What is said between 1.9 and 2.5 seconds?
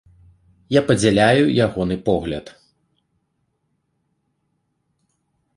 погляд.